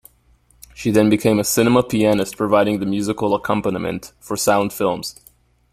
She 0.73 0.89
then 0.89 1.11
became 1.11 1.37
a 1.37 1.43
cinema 1.43 1.83
pianist 1.83 2.35
providing 2.35 2.79
the 2.79 2.87
musical 2.87 3.35
accompaniment 3.35 4.13
for 4.19 4.35
silent 4.35 4.73
films. 4.73 5.13